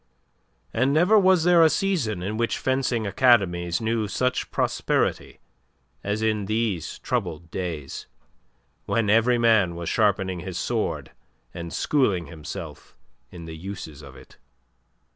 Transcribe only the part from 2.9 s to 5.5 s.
academies knew such prosperity